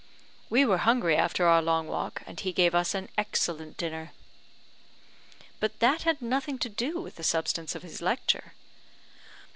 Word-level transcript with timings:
"We 0.49 0.65
were 0.65 0.79
hungry 0.79 1.15
after 1.15 1.45
our 1.45 1.61
long 1.61 1.87
walk, 1.87 2.23
and 2.25 2.39
he 2.39 2.53
gave 2.53 2.73
us 2.73 2.95
an 2.95 3.07
excellent 3.19 3.77
dinner." 3.77 4.13
"But 5.59 5.77
that 5.79 6.01
had 6.01 6.23
nothing 6.23 6.57
to 6.57 6.69
do 6.69 6.99
with 6.99 7.17
the 7.17 7.23
substance 7.23 7.75
of 7.75 7.83
his 7.83 8.01
lecture." 8.01 8.53